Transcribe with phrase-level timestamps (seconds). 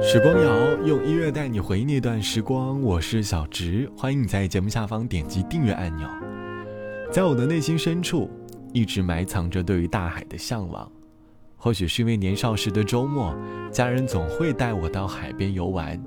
[0.00, 6.08] 时光谣用音乐带你回忆那段时光，我是小植，欢迎你在节目下方点击订阅按钮。
[7.10, 8.30] 在我的内心深处，
[8.72, 10.90] 一直埋藏着对于大海的向往。
[11.56, 13.34] 或许是因为年少时的周末，
[13.72, 16.00] 家人总会带我到海边游玩，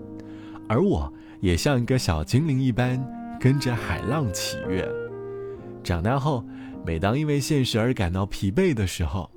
[0.69, 1.11] 而我
[1.41, 3.03] 也像一个小精灵一般，
[3.41, 4.89] 跟着海浪起跃。
[5.83, 6.45] 长大后，
[6.85, 9.29] 每当因为现实而感到疲惫的时候，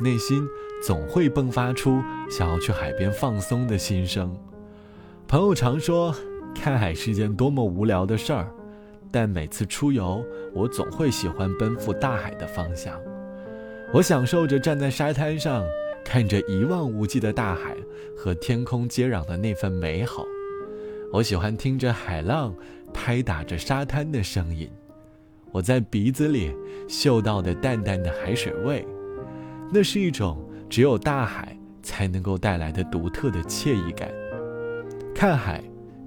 [0.00, 0.42] 内心
[0.82, 4.34] 总会迸发出想要去海边放松的心声。
[5.28, 6.14] 朋友常说，
[6.54, 8.50] 看海是件多么无聊的事儿，
[9.10, 10.24] 但每次出游，
[10.54, 12.98] 我总会喜欢奔赴大海的方向。
[13.92, 15.64] 我享受着站在沙滩上，
[16.04, 17.76] 看着一望无际的大海
[18.16, 20.24] 和天空接壤的那份美好。
[21.12, 22.54] 我喜欢听着海浪
[22.94, 24.70] 拍打着沙滩的声音，
[25.52, 26.54] 我在鼻子里
[26.88, 28.86] 嗅到的淡淡的海水味。
[29.72, 30.36] 那是一种
[30.70, 34.08] 只有大海才能够带来的独特的惬意感。
[35.12, 35.60] 看海，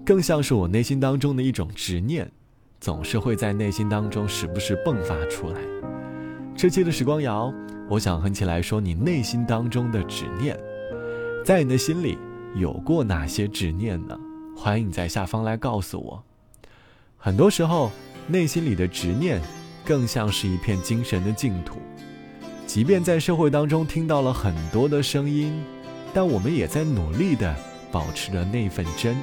[0.06, 2.32] 更像是我内心当中的一种执念，
[2.80, 5.60] 总是会在内心当中时不时迸发出来。
[6.56, 7.54] 这期的时光谣，
[7.90, 10.58] 我想和你来说你内心当中的执念，
[11.44, 12.18] 在你的心里
[12.56, 14.18] 有过哪些执念呢？
[14.56, 16.24] 欢迎你在下方来告诉我。
[17.18, 17.92] 很多时候，
[18.28, 19.42] 内心里的执念，
[19.84, 21.80] 更像是一片精神的净土。
[22.74, 25.64] 即便在社会当中听到了很多的声音，
[26.12, 27.56] 但我们也在努力的
[27.92, 29.16] 保持着那份真。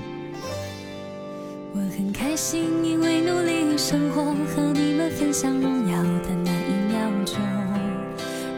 [1.74, 4.22] 我很开心，因为努力生活，
[4.54, 7.38] 和你们分享荣耀的那一秒钟。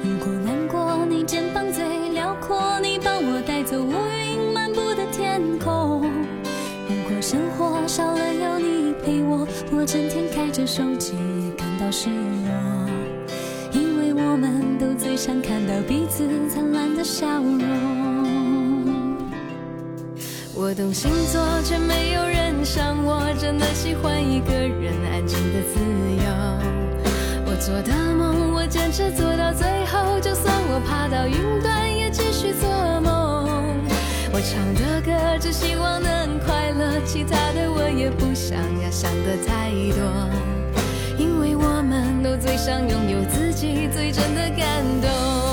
[0.04, 6.02] 如果难过，你肩膀最辽阔，你帮我带走乌云漫步的天空。
[6.86, 12.71] 如果生活少了有你陪我，我整天开着手机也感到失落。
[15.24, 17.62] 想看到彼此灿烂的笑容。
[20.52, 26.24] 我懂星座，却没有人像我，真的喜欢一个人安静的自由。
[27.46, 32.68] 我做的梦，我坚持做到最后，就算我爬到云端，也继续做
[33.00, 33.46] 梦。
[34.32, 40.61] 我唱的歌，只希望能快乐，其他的我也不想要想的太多。
[41.22, 45.51] 因为我们都最想拥有自己最真的感动。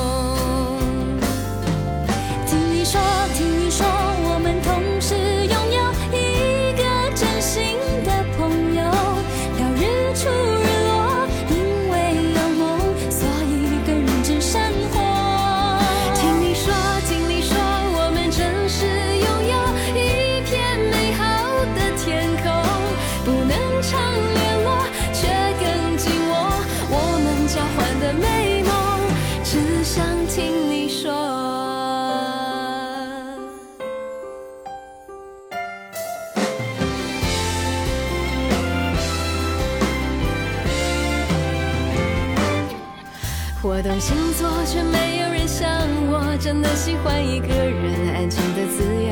[43.62, 45.68] 我懂星座，却没有人像
[46.08, 49.12] 我，真的喜欢一个人安静的自由。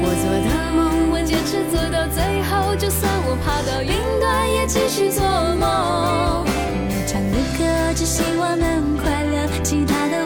[0.00, 5.22] 我做的梦，我坚持做到最后，就算我爬到云端，也继续做
[5.60, 6.42] 梦。
[6.42, 10.21] 我唱的歌，只希望能快乐，其他的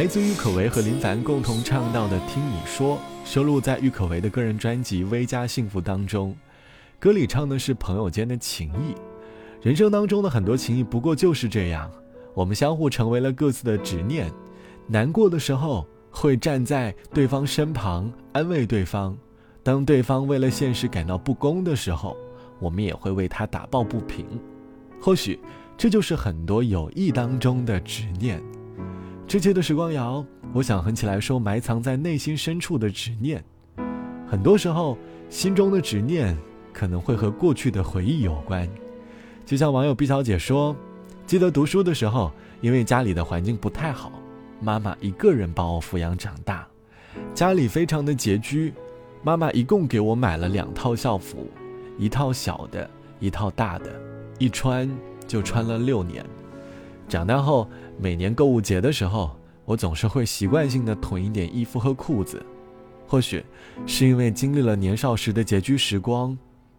[0.00, 6.34] 来自郁可唯和林凡共同唱到的《听你说》，收录在郁可唯的个人专辑《微加幸福》当中。
[6.98, 8.94] 歌里唱的是朋友间的情谊，
[9.60, 11.90] 人生当中的很多情谊不过就是这样，
[12.32, 14.32] 我们相互成为了各自的执念。
[14.86, 19.14] 难过的时候会站在对方身旁安慰对方，
[19.62, 22.16] 当对方为了现实感到不公的时候，
[22.58, 24.24] 我们也会为他打抱不平。
[24.98, 25.38] 或许
[25.76, 28.42] 这就是很多友谊当中的执念。
[29.30, 33.40] 这期的时光谣，我想哼起来说埋藏在内心深处的执念。
[34.26, 34.98] 很多时候，
[35.28, 36.36] 心中的执念
[36.72, 38.68] 可能会和过去的回忆有关。
[39.46, 40.74] 就像网友毕小姐说
[41.26, 44.10] ：“记得读书的时候，因为家里的环境不太好。”
[44.60, 46.66] 妈妈一个人把我抚养长大，
[47.32, 48.74] 家里非常的拮据，
[49.22, 51.48] 妈妈一共给我买了两套校服，
[51.96, 52.90] 一套小的，
[53.20, 53.92] 一套大的，
[54.40, 54.90] 一穿
[55.28, 56.26] 就穿了六年。
[57.10, 57.68] 长大后，
[57.98, 62.40] 每年购物节的时候，我总是会习惯性的囤一点衣服和裤子。
[63.06, 63.44] 或许
[63.84, 66.38] 是因为经历了年少时的拮据时光，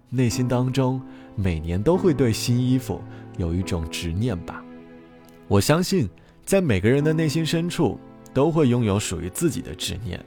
[0.10, 1.02] 内心当中
[1.36, 3.02] 每年都会对新衣服
[3.38, 4.64] 有一种执念吧。
[5.48, 6.10] 我相信。
[6.44, 7.98] 在每个人的内心深处，
[8.34, 10.20] 都会拥有属于自己的执念，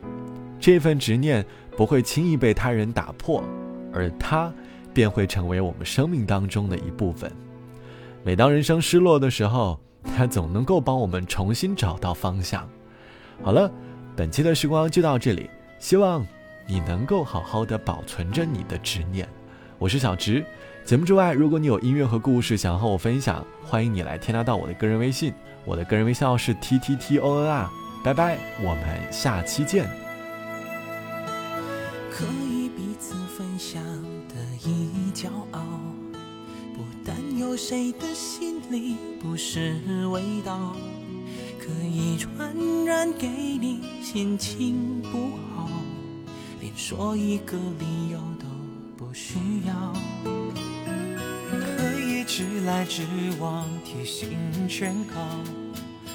[0.60, 1.44] 这份执念
[1.76, 3.42] 不会轻易被他人打破，
[3.92, 4.50] 而它
[4.94, 7.30] 便会成为我们生命当中的一部分。
[8.22, 9.78] 每当人生失落的时候，
[10.16, 12.68] 它总能够帮我们重新找到方向。
[13.42, 13.70] 好了，
[14.14, 16.24] 本期的时光就到这里，希望
[16.66, 19.28] 你能够好好的保存着你的执念。
[19.78, 20.44] 我是小直。
[20.84, 25.32] 节目之外，如果你有音乐和故事想和我分享，欢迎你来添加到我的个人微信。
[25.64, 27.70] 我的个人微信号是 t t t o n r，
[28.04, 29.88] 拜拜，我们下期见。
[32.12, 32.53] 可以
[37.36, 39.76] 有谁的心里不是
[40.08, 40.76] 味道，
[41.58, 42.54] 可以传
[42.84, 45.68] 染给你心情不好，
[46.60, 48.46] 连说一个理由都
[48.96, 49.92] 不需要。
[51.50, 53.02] 可以直来直
[53.40, 54.36] 往，贴心
[54.68, 55.14] 劝告，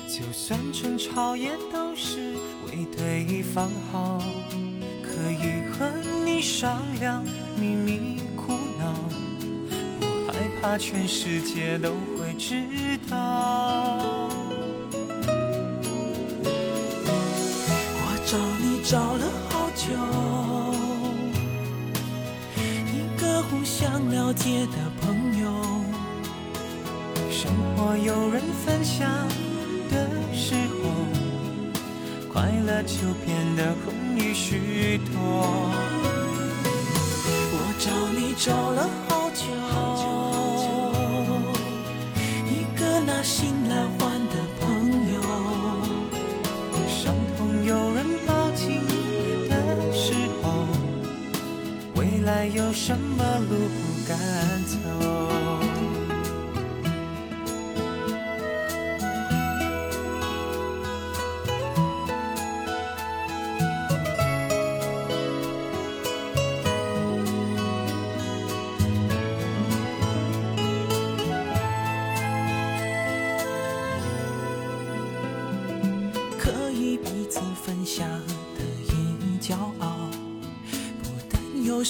[0.08, 2.34] 就算争吵也都是
[2.68, 4.24] 为对方好。
[5.04, 5.92] 可以和
[6.24, 7.24] 你商量，
[7.60, 8.94] 秘密苦恼，
[10.62, 12.64] 怕全世界都会知
[13.10, 14.28] 道。
[17.96, 19.88] 我找你找了好久，
[22.92, 25.48] 一个互相了解的朋友。
[27.32, 29.08] 生活有人分享
[29.90, 30.92] 的时候，
[32.34, 35.16] 快乐就变得容易许多。
[37.52, 39.46] 我找你找了好久，
[43.10, 44.68] 一个拿心来换的朋
[45.14, 45.22] 友。
[46.88, 48.82] 伤痛有人抱紧
[49.50, 50.14] 的时
[50.44, 50.68] 候，
[51.96, 54.18] 未来有什么路不敢
[54.66, 55.29] 走？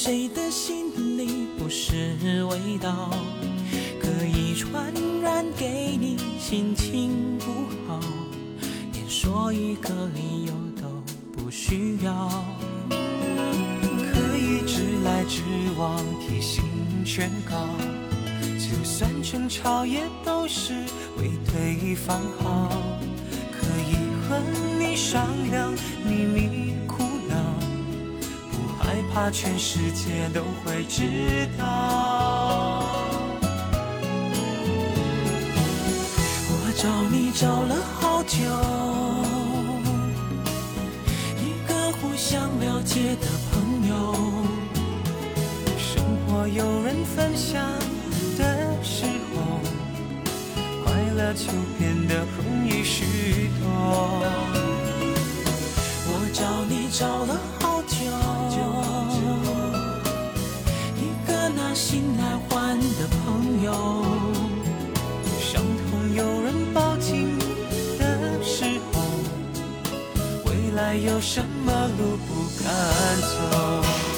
[0.01, 1.94] 谁的心里不是
[2.46, 3.10] 味道，
[4.00, 7.51] 可以传染给你心情不
[7.86, 8.00] 好，
[8.94, 10.88] 连说一个理由都
[11.34, 12.46] 不需要。
[12.89, 15.41] 可以直来直
[15.77, 16.63] 往，贴心
[17.03, 17.68] 劝告，
[18.58, 20.75] 就算争吵也都是
[21.18, 22.72] 为对方好。
[23.51, 23.98] 可以
[24.29, 24.39] 和
[24.79, 25.74] 你商量
[26.06, 26.59] 秘密。
[29.20, 32.86] 怕全世界都会知道。
[36.48, 38.38] 我找你找了好久，
[41.36, 44.16] 一个互相了解的朋友。
[45.78, 47.62] 生活有人分享
[48.38, 49.04] 的时
[49.36, 49.60] 候，
[50.86, 54.49] 快乐就变得容易许多。
[71.06, 74.09] 有什么路不敢走？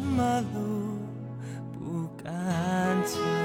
[0.00, 0.98] 什么路
[1.74, 3.39] 不敢走。